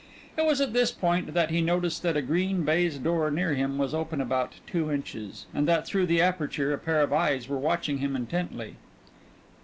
It 0.35 0.45
was 0.45 0.59
at 0.59 0.73
this 0.73 0.91
point 0.91 1.35
that 1.35 1.51
he 1.51 1.61
noticed 1.61 2.01
that 2.01 2.17
a 2.17 2.23
green 2.23 2.63
baize 2.63 2.97
door 2.97 3.29
near 3.29 3.53
him 3.53 3.77
was 3.77 3.93
open 3.93 4.19
about 4.19 4.53
two 4.65 4.91
inches, 4.91 5.45
and 5.53 5.67
that 5.67 5.85
through 5.85 6.07
the 6.07 6.19
aperture 6.19 6.73
a 6.73 6.79
pair 6.79 7.03
of 7.03 7.13
eyes 7.13 7.47
were 7.47 7.59
watching 7.59 7.99
him 7.99 8.15
intently. 8.15 8.77